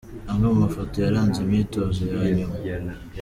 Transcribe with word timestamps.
Amwe 0.29 0.45
mu 0.51 0.57
mafoto 0.63 0.95
yaranze 0.97 1.37
imyitozo 1.41 2.01
ya 2.13 2.23
nyuma. 2.37 2.55